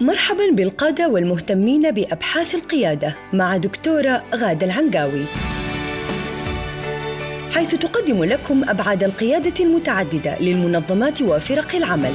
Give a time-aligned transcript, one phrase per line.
[0.00, 5.24] مرحبا بالقادة والمهتمين بأبحاث القيادة مع دكتورة غادة العنقاوي.
[7.54, 12.12] حيث تقدم لكم أبعاد القيادة المتعددة للمنظمات وفرق العمل.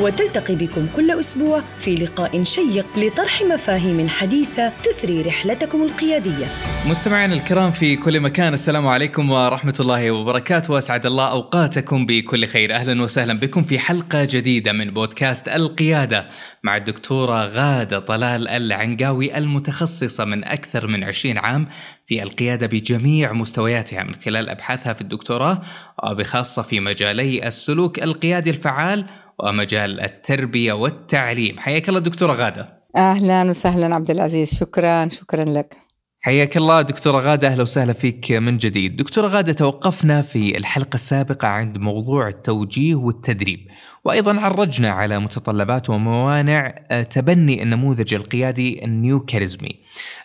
[0.00, 6.46] وتلتقي بكم كل أسبوع في لقاء شيق لطرح مفاهيم حديثة تثري رحلتكم القيادية.
[6.86, 10.72] مستمعينا الكرام في كل مكان السلام عليكم ورحمة الله وبركاته.
[10.72, 12.74] وأسعد الله أوقاتكم بكل خير.
[12.74, 16.26] أهلا وسهلا بكم في حلقة جديدة من بودكاست القيادة
[16.62, 21.68] مع الدكتورة غادة طلال العنقاوي المتخصصة من أكثر من 20 عام
[22.06, 25.62] في القيادة بجميع مستوياتها من خلال أبحاثها في الدكتوراه
[26.04, 29.04] وبخاصة في مجالي السلوك القيادي الفعال
[29.44, 31.58] ومجال التربية والتعليم.
[31.58, 32.78] حياك الله دكتورة غادة.
[32.96, 34.54] أهلا وسهلا عبد العزيز.
[34.54, 35.76] شكرا شكرا لك.
[36.20, 37.48] حياك الله دكتورة غادة.
[37.48, 38.96] أهلا وسهلا فيك من جديد.
[38.96, 43.60] دكتورة غادة توقفنا في الحلقة السابقة عند موضوع التوجيه والتدريب.
[44.04, 49.80] وأيضا عرجنا على متطلبات وموانع آه، تبني النموذج القيادي النيو كاريزمي.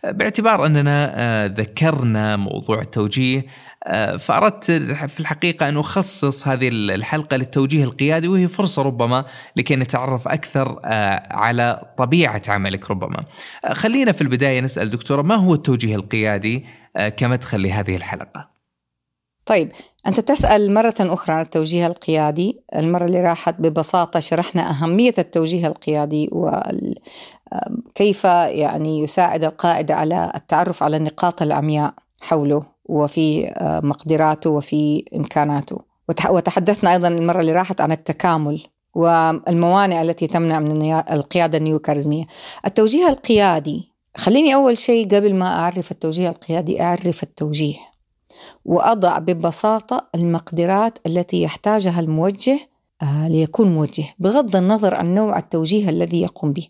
[0.06, 3.46] آه، باعتبار أننا آه، ذكرنا موضوع التوجيه
[3.86, 10.28] آه، فأردت في الحقيقة أن أخصص هذه الحلقة للتوجيه القيادي وهي فرصة ربما لكي نتعرف
[10.28, 13.26] أكثر آه، على طبيعة عملك ربما.
[13.66, 16.66] آه، خلينا في البداية نسأل دكتورة ما هو التوجيه القيادي
[17.18, 18.50] كمدخل لهذه الحلقة؟
[19.46, 19.72] طيب
[20.08, 26.30] أنت تسأل مرة أخرى عن التوجيه القيادي المرة اللي راحت ببساطة شرحنا أهمية التوجيه القيادي
[27.92, 35.80] وكيف يعني يساعد القائد على التعرف على النقاط العمياء حوله وفي آه، مقدراته وفي إمكاناته.
[36.30, 38.64] وتحدثنا أيضا المرة اللي راحت عن التكامل
[38.96, 42.26] والموانع التي تمنع من القيادة النيوكارزمية
[42.66, 47.78] التوجيه القيادي خليني أول شيء قبل ما أعرف التوجيه القيادي أعرف التوجيه.
[48.66, 52.60] وأضع ببساطة المقدرات التي يحتاجها الموجه
[53.02, 56.68] آه، ليكون موجه بغض النظر عن نوع التوجيه الذي يقوم به.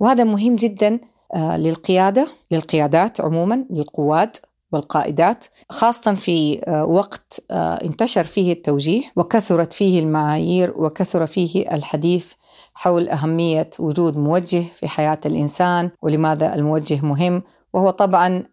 [0.00, 1.00] وهذا مهم جدا
[1.34, 4.36] آه، للقيادة للقيادات عموما للقواد
[4.72, 12.32] والقائدات خاصة في آه، وقت آه، انتشر فيه التوجيه وكثرت فيه المعايير وكثر فيه الحديث
[12.74, 17.42] حول أهمية وجود موجه في حياة الإنسان ولماذا الموجه مهم.
[17.72, 18.44] وهو طبعا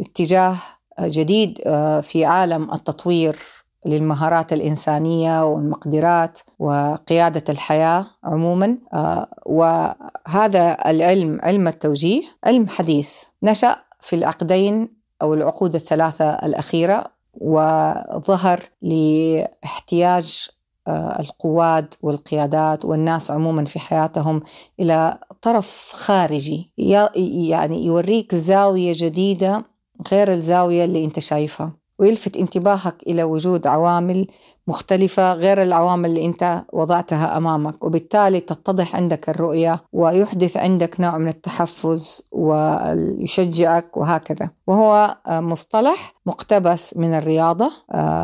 [0.00, 0.56] اتجاه
[1.00, 3.36] جديد آه، في عالم التطوير
[3.86, 8.78] للمهارات الإنسانية والمقدرات وقيادة الحياة عموما
[9.46, 13.12] وهذا العلم علم التوجيه علم حديث.
[13.42, 20.48] نشأ في العقدين أو العقود الثلاثة الأخيرة وظهر لاحتياج
[20.88, 24.42] آه، القواد والقيادات والناس عموما في حياتهم
[24.80, 26.70] إلى طرف خارجي.
[26.78, 29.64] يعني يوريك زاوية جديدة
[30.12, 34.26] غير الزاوية اللي أنت شايفها ويلفت انتباهك إلى وجود عوامل
[34.68, 41.28] مختلفة غير العوامل اللي أنت وضعتها أمامك وبالتالي تتضح عندك الرؤية ويحدث عندك نوع من
[41.28, 44.50] التحفز ويشجعك وهكذا.
[44.66, 47.70] وهو مصطلح مقتبس من الرياضة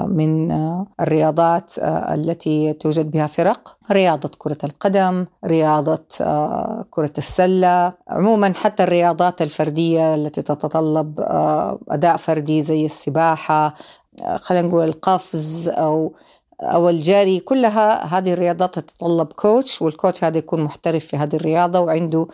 [0.07, 0.53] من
[1.01, 3.77] الرياضات التي توجد بها فرق.
[3.93, 6.05] رياضة كرة القدم رياضة
[6.91, 11.21] كرة السلة عموما حتى الرياضات الفردية التي تتطلب
[11.89, 13.75] أداء فردي زي السباحة
[14.37, 16.13] خلينا نقول القفز أو
[16.61, 21.81] أو الجري كلها هذه الرياضات تتطلب coach وال coach هذا يكون محترف في هذه الرياضة
[21.81, 22.27] وعنده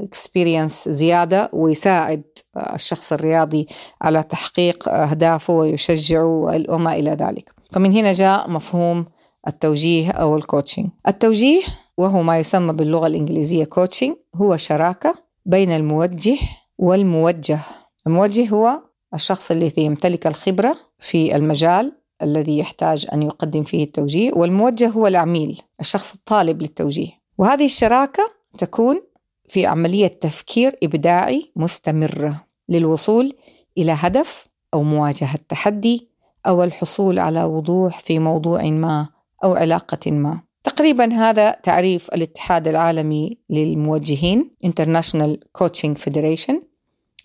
[0.00, 2.22] experience زيادة ويساعد
[2.56, 3.66] الشخص الرياضي
[4.02, 6.26] على تحقيق أهدافه ويشجعه
[6.68, 7.50] وما إلى ذلك.
[7.70, 9.06] فمن هنا جاء مفهوم
[9.48, 11.62] التوجيه أو ال coaching التوجيه
[11.98, 15.14] وهو ما يسمى باللغة الإنجليزية coaching هو شراكة
[15.46, 16.36] بين الموجه
[16.78, 17.58] والموجه.
[18.06, 18.80] الموجه هو
[19.14, 21.92] الشخص الذي يمتلك الخبرة في المجال
[22.22, 27.08] الذي يحتاج أن يقدم فيه التوجيه والموجه هو العميل الشخص الطالب للتوجيه.
[27.38, 29.00] وهذه الشراكة تكون
[29.48, 33.32] في عملية تفكير إبداعي مستمرة للوصول
[33.78, 36.08] إلى هدف أو مواجهة تحدي
[36.46, 39.08] أو الحصول على وضوح في موضوع ما
[39.44, 40.40] أو علاقة ما.
[40.64, 46.54] تقريبا هذا تعريف الاتحاد العالمي للموجهين International Coaching Federation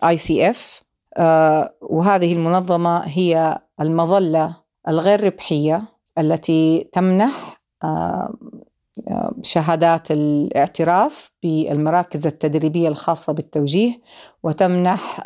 [0.04, 0.82] ICF
[1.16, 4.56] آه، وهذه المنظمة هي المظلة
[4.88, 5.82] الغير ربحية
[6.18, 8.34] التي تمنح آه،
[9.08, 14.00] آه، شهادات الاعتراف بالمراكز التدريبية الخاصة بالتوجيه
[14.42, 15.20] وتمنح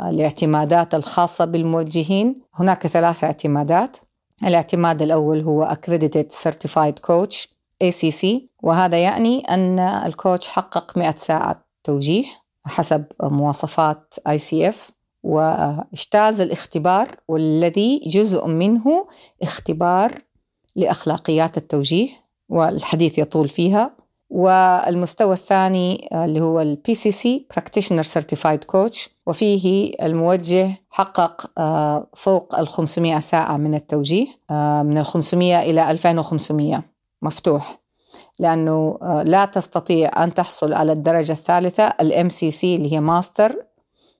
[0.00, 2.40] الاعتمادات الخاصة بالموجهين.
[2.54, 3.96] هناك ثلاث اعتمادات.
[4.44, 7.46] الاعتماد الأول هو Accredited Certified Coach
[7.84, 8.26] ACC
[8.62, 12.24] وهذا يعني أن الكوتش حقق 100 ساعة توجيه
[12.66, 14.95] حسب مواصفات ICF
[15.26, 19.06] واجتاز الاختبار والذي جزء منه
[19.42, 20.12] اختبار
[20.76, 22.08] لأخلاقيات التوجيه
[22.48, 23.96] والحديث يطول فيها.
[24.30, 32.68] والمستوى الثاني اللي هو ال PCC Practitioner Certified Coach وفيه الموجه حقق آه، فوق ال
[32.68, 36.82] 500 ساعة من التوجيه آه، من ال 500 إلى 2500
[37.22, 37.78] مفتوح.
[38.40, 43.66] لأنه آه، لا تستطيع أن تحصل على الدرجة الثالثة ال MCC اللي هي Master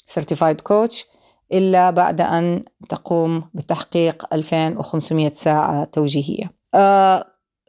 [0.07, 1.07] Certified Coach
[1.53, 6.51] إلا بعد أن تقوم بتحقيق 2500 ساعة توجيهية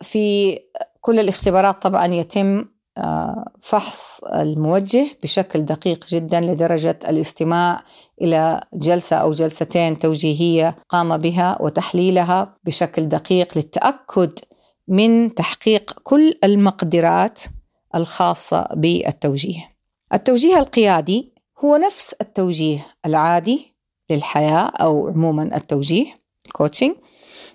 [0.02, 0.60] في
[1.02, 2.66] كل الاختبارات طبعا يتم
[2.98, 7.84] آه، فحص الموجه بشكل دقيق جدا لدرجة الاستماع
[8.22, 14.40] إلى جلسة أو جلستين توجيهية قام بها وتحليلها بشكل دقيق للتأكد
[14.88, 17.44] من تحقيق كل المقدرات
[17.96, 19.78] الخاصة بالتوجيه.
[20.14, 23.76] التوجيه القيادي هو نفس التوجيه العادي
[24.10, 26.06] للحياة أو عموما التوجيه
[26.52, 26.96] كوتشنج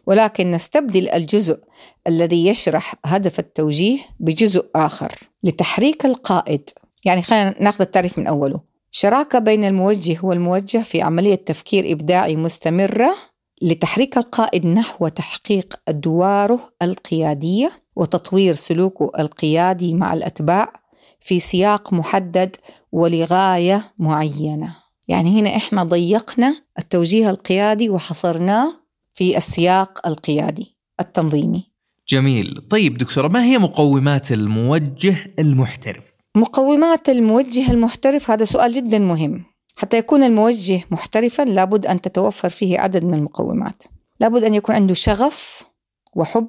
[0.06, 1.58] ولكن نستبدل الجزء
[2.06, 5.12] الذي يشرح هدف التوجيه بجزء آخر
[5.42, 6.70] لتحريك القائد.
[7.04, 8.60] يعني خلينا ناخذ التعريف من أوله.
[8.90, 13.14] شراكة بين الموجه والموجه في عملية تفكير إبداعي مستمرة
[13.62, 20.81] لتحريك القائد نحو تحقيق أدواره القيادية وتطوير سلوكه القيادي مع الأتباع
[21.22, 22.56] في سياق محدد
[22.92, 24.76] ولغاية معينة.
[25.08, 28.74] يعني هنا إحنا ضيقنا التوجيه القيادي وحصرناه
[29.14, 31.72] في السياق القيادي التنظيمي.
[32.08, 32.66] جميل.
[32.70, 36.04] طيب دكتورة ما هي مقومات الموجه المحترف؟
[36.36, 39.44] مقومات الموجه المحترف هذا سؤال جدا مهم.
[39.76, 43.82] حتى يكون الموجه محترفا لابد أن تتوفر فيه عدد من المقومات.
[44.20, 45.64] لابد أن يكون عنده شغف
[46.16, 46.48] وحب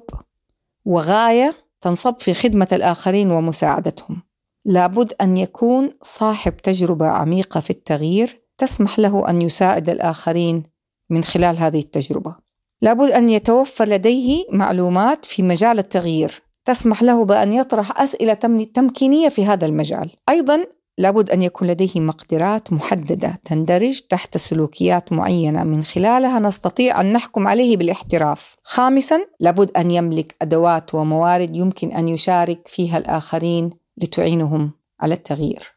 [0.84, 4.22] وغاية تنصب في خدمة الآخرين ومساعدتهم.
[4.64, 10.62] لابد أن يكون صاحب تجربة عميقة في التغيير تسمح له أن يساعد الآخرين
[11.10, 12.36] من خلال هذه التجربة
[12.82, 18.34] لابد أن يتوفر لديه معلومات في مجال التغيير تسمح له بأن يطرح أسئلة
[18.74, 20.66] تمكينية في هذا المجال أيضا
[20.98, 27.46] لابد أن يكون لديه مقدرات محددة تندرج تحت سلوكيات معينة من خلالها نستطيع أن نحكم
[27.46, 28.56] عليه بالاحتراف.
[28.62, 35.72] خامسا لابد أن يملك أدوات وموارد يمكن أن يشارك فيها الآخرين لتعينهم على التغيير.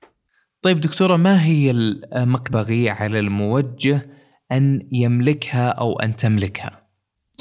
[0.62, 4.10] طيب دكتورة ما هي المقبغي على الموجه
[4.52, 6.88] أن يملكها أو أن تملكها؟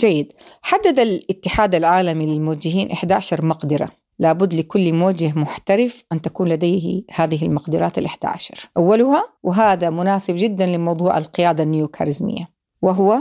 [0.00, 0.32] جيد
[0.62, 3.88] حدد الاتحاد العالمي للموجهين 11 مقدرة
[4.18, 10.66] لابد لكل موجه محترف أن تكون لديه هذه المقدرات ال 11 أولها وهذا مناسب جدا
[10.66, 12.48] لموضوع القيادة النيوكاريزمية
[12.82, 13.18] وهو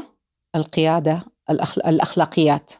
[0.55, 1.23] القيادة
[1.87, 2.73] الأخلاقيات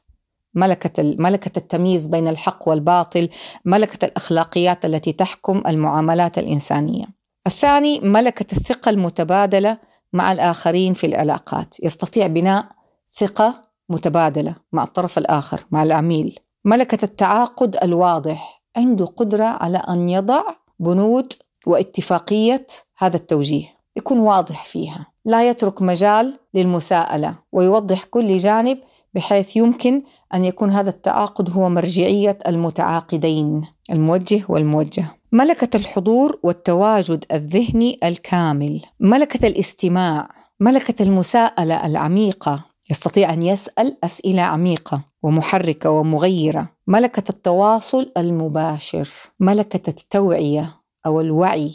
[0.56, 3.30] ملكة ملكة التمييز بين الحق والباطل،
[3.66, 7.06] ملكة الأخلاقيات التي تحكم المعاملات الإنسانية.
[7.48, 9.78] الثاني ملكة الثقة المتبادلة
[10.13, 12.66] مع الآخرين في العلاقات، يستطيع بناء
[13.13, 16.40] ثقة متبادلة مع الطرف الآخر مع العميل.
[16.66, 20.44] ملكة التعاقد الواضح عنده قدرة على أن يضع
[20.80, 21.34] بنود
[21.66, 22.68] واتفاقية
[22.98, 25.06] هذا التوجيه يكون واضح فيها.
[25.25, 28.78] لا يترك مجال للمساءلة ويوضح كل جانب
[29.16, 30.02] بحيث يمكن
[30.34, 35.06] أن يكون هذا التعاقد هو مرجعية المتعاقدين الموجه والموجه.
[35.32, 38.82] ملكة الحضور والتواجد الذهني الكامل.
[39.00, 40.30] ملكة الاستماع.
[40.60, 42.66] ملكة المساءلة العميقة.
[42.92, 46.70] يستطيع أن يسأل أسئلة عميقة ومحركة ومغيرة.
[46.88, 49.10] ملكة التواصل المباشر.
[49.40, 50.70] ملكة التوعية
[51.06, 51.72] أو الوعي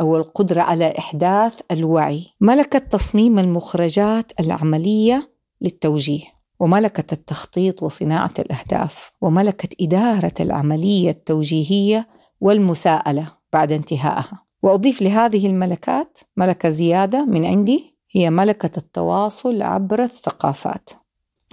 [0.00, 2.26] أو القدرة على إحداث الوعي.
[2.40, 5.30] ملكة تصميم المخرجات العملية
[5.62, 6.39] للتوجيه.
[6.60, 12.08] وملكة التخطيط وصناعة الأهداف وملكة إدارة العملية التوجيهية
[12.40, 14.44] والمساءلة بعد انتهائها.
[14.62, 20.90] وأضيف لهذه الملكات ملكة زيادة من عندي هي ملكة التواصل عبر الثقافات.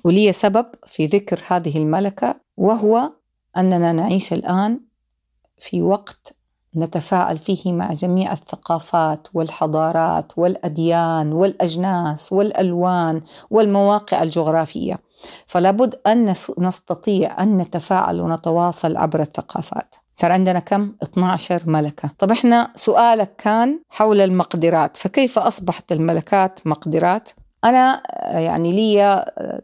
[0.04, 3.12] ولي سبب في ذكر هذه الملكة وهو
[3.58, 4.80] أننا نعيش الآن
[5.60, 6.37] في وقت
[6.76, 15.00] نتفاعل فيه مع جميع الثقافات والحضارات والأديان والأجناس والألوان والمواقع الجغرافية.
[15.48, 19.96] فلا بد أن نستطيع أن نتفاعل ونتواصل عبر الثقافات.
[20.16, 22.10] صار عندنا كم؟ 12 ملكة.
[22.20, 24.98] طب إحنا سؤالك كان حول المقدرات.
[24.98, 27.30] فكيف أصبحت الملكات مقدرات؟
[27.64, 28.02] أنا
[28.40, 29.62] يعني لي آه،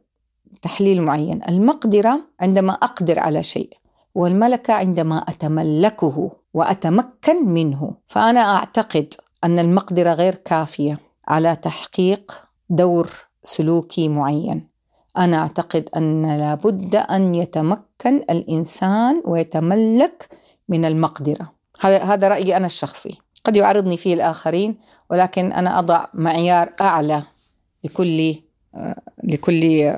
[0.62, 1.42] تحليل معين.
[1.50, 3.78] المقدرة عندما أقدر على شيء
[4.16, 12.32] والملكة عندما أتملكه وأتمكن منه فأنا أعتقد أن المقدرة غير كافية على تحقيق
[12.70, 13.10] دور
[13.44, 14.68] سلوكي معين.
[15.18, 20.30] أنا أعتقد أن لابد أن يتمكن الإنسان ويتملك
[20.70, 21.52] من المقدرة.
[21.82, 23.18] هذا رأيي أنا الشخصي.
[23.44, 24.78] قد يعارضني فيه الآخرين
[25.10, 27.24] ولكن أنا أضع معيار أعلى
[27.84, 28.36] لكل
[29.24, 29.94] لكل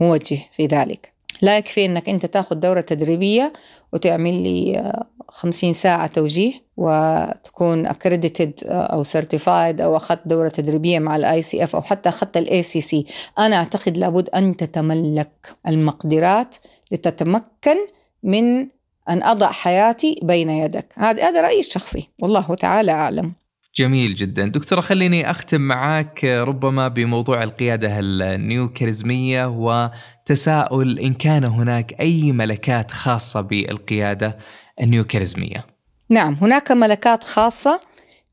[0.00, 1.15] موجه في ذلك.
[1.42, 3.52] لا يكفي أنك أنت تاخذ دورة تدريبية
[3.92, 4.92] وتعمل لي
[5.28, 11.82] 50 ساعة توجيه وتكون accredited أو certified أو أخذت دورة تدريبية مع ال ICF أو
[11.82, 13.06] حتى أخذت ال ACC
[13.38, 16.56] أنا أعتقد لابد أن تتملك المقدرات
[16.92, 17.76] لتتمكن
[18.22, 18.68] من
[19.08, 20.92] أن أضع حياتي بين يدك.
[20.96, 22.08] هذا هذا رأيي الشخصي.
[22.22, 23.32] والله تعالى أعلم.
[23.76, 24.46] جميل جدا.
[24.46, 33.40] دكتورة خليني أختم معك ربما بموضوع القيادة النيوكاريزمية وتساؤل إن كان هناك أي ملكات خاصة
[33.40, 34.38] بالقيادة
[34.80, 35.66] النيوكاريزمية.
[36.08, 37.80] نعم هناك ملكات خاصة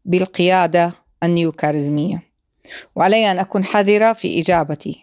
[0.05, 2.23] بالقيادة النيوكاريزمية.
[2.95, 5.02] وعلي أن أكون حذرة في إجابتي.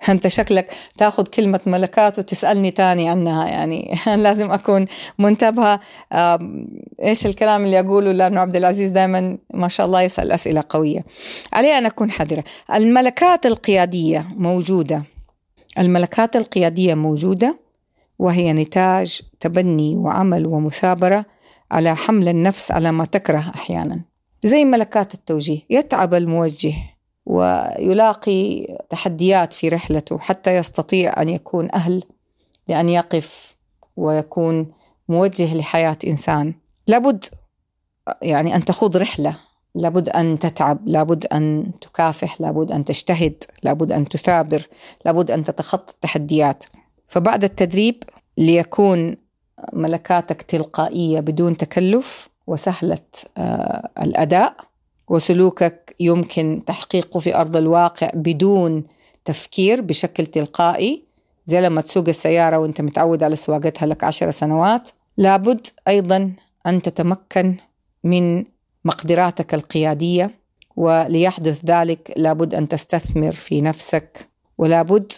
[0.08, 4.86] أنت شكلك تاخذ كلمة ملكات وتسألني تاني عنها يعني لازم أكون
[5.18, 5.80] منتبهة.
[7.02, 11.04] إيش الكلام اللي أقوله؟ لأنه عبد العزيز دائما ما شاء الله يسأل أسئلة قوية.
[11.52, 12.44] علي أن أكون حذرة.
[12.74, 15.04] الملكات القيادية موجودة.
[15.78, 17.58] الملكات القيادية موجودة
[18.18, 21.24] وهي نتاج تبني وعمل ومثابرة
[21.70, 24.00] على حمل النفس على ما تكره أحيانا.
[24.44, 25.60] زي ملكات التوجيه.
[25.70, 26.74] يتعب الموجه.
[27.26, 32.02] ويلاقي تحديات في رحلته حتى يستطيع أن يكون أهل
[32.68, 33.56] لأن يقف
[33.96, 34.72] ويكون
[35.08, 36.54] موجه لحياة إنسان.
[36.86, 37.24] لابد
[38.22, 39.36] يعني أن تخوض رحلة
[39.74, 44.66] لابد أن تتعب لابد أن تكافح لابد أن تجتهد لابد أن تثابر
[45.04, 46.64] لابد أن تتخطى التحديات.
[47.08, 48.02] فبعد التدريب
[48.38, 49.16] ليكون
[49.72, 52.98] ملكاتك تلقائية بدون تكلف وسهلة
[53.36, 54.56] آه، الأداء.
[55.08, 58.84] وسلوكك يمكن تحقيقه في أرض الواقع بدون
[59.24, 61.02] تفكير بشكل تلقائي.
[61.46, 64.90] زي لما تسوق السيارة وأنت متعود على سواقتها لك عشر سنوات.
[65.16, 66.32] لابد أيضا
[66.66, 67.56] أن تتمكن
[68.04, 68.44] من
[68.84, 70.30] مقدراتك القيادية
[70.76, 75.12] وليحدث ذلك لابد أن تستثمر في نفسك ولابد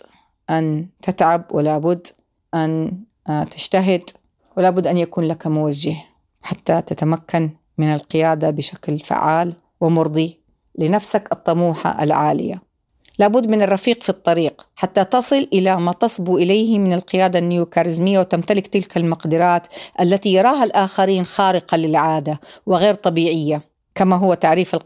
[0.50, 2.06] أن تتعب ولابد
[2.54, 4.10] أن آه، تجتهد
[4.56, 5.96] ولابد أن يكون لك موجه
[6.42, 9.54] حتى تتمكن من القيادة بشكل فعال.
[9.80, 10.40] ومرضي
[10.78, 12.62] لنفسك الطموحة العالية.
[13.18, 18.66] لابد من الرفيق في الطريق حتى تصل إلى ما تصبو إليه من القيادة النيوكاريزمية وتمتلك
[18.66, 19.66] تلك المقدرات
[20.00, 23.62] التي يراها الآخرين خارقة للعادة وغير طبيعية
[23.94, 24.76] كما هو تعريف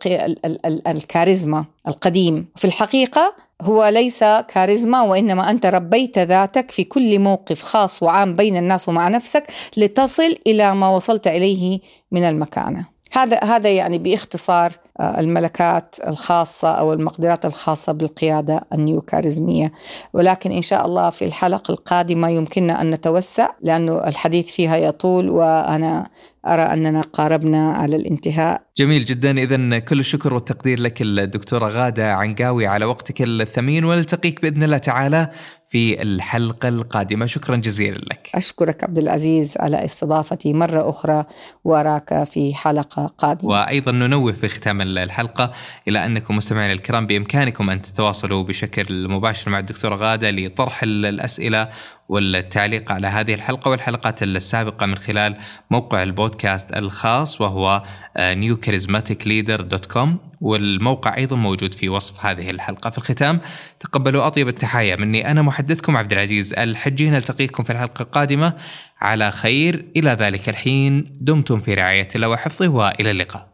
[0.87, 2.47] الكاريزما القديم.
[2.57, 8.57] في الحقيقة هو ليس كاريزما وإنما أنت ربيت ذاتك في كل موقف خاص وعام بين
[8.57, 9.45] الناس ومع نفسك
[9.77, 11.81] لتصل إلى ما وصلت إليه
[12.13, 12.87] من المكانة.
[13.12, 19.73] هذا هذا يعني باختصار آه، الملكات الخاصة أو المقدرات الخاصة بالقيادة النيوكاريزمية.
[20.12, 26.11] ولكن إن شاء الله في الحلقة القادمة يمكننا أن نتوسع لأنه الحديث فيها يطول وأنا
[26.47, 28.62] أرى أننا قاربنا على الانتهاء.
[28.76, 29.31] جميل جدا.
[29.31, 32.66] إذا كل الشكر والتقدير لك الدكتورة غادة عنقاوي.
[32.66, 35.31] على وقتك الثمين ونلتقيك بإذن الله تعالى
[35.73, 37.26] في الحلقة القادمة.
[37.26, 38.31] شكرا جزيلا لك.
[38.35, 41.25] أشكرك عبد العزيز على استضافتي مرة أخرى
[41.64, 43.50] وأراك في حلقة قادمة.
[43.50, 45.52] وأيضا ننوه في ختام الحلقة
[45.88, 51.69] إلى أنكم مستمعين الكرام بإمكانكم أن تتواصلوا بشكل مباشر مع الدكتورة غادة لطرح الأسئلة
[52.09, 55.37] والتعليق على هذه الحلقة والحلقات السابقة من خلال
[55.71, 57.83] موقع البودكاست الخاص وهو
[58.19, 60.09] newcharismaticleader.com
[60.40, 62.90] والموقع أيضا موجود في وصف هذه الحلقة.
[62.90, 63.40] في الختام
[63.81, 67.11] تقبلوا أطيب التحايا مني أنا محدثكم عبد العزيز الحجي.
[67.11, 68.52] نلتقيكم في الحلقة القادمة.
[69.00, 69.85] على خير.
[69.97, 71.12] إلى ذلك الحين.
[71.21, 73.52] دمتم في رعاية الله وحفظه وإلى اللقاء.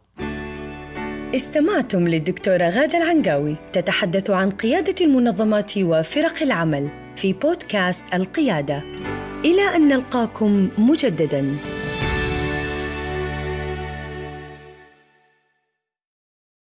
[1.35, 8.83] استمعتم للدكتورة غادة العنقاوي تتحدث عن قيادة المنظمات وفرق العمل في بودكاست القيادة.
[9.45, 11.57] إلى أن نلقاكم مجدداً.